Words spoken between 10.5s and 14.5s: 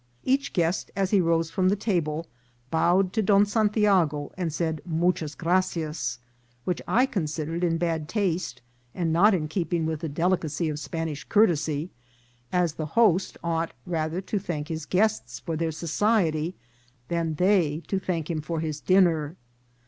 of Spanish courtesy, as the host ought rather to